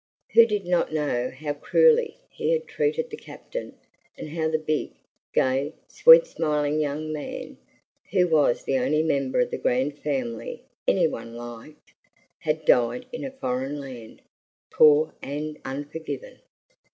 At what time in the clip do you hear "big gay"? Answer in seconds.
4.57-5.73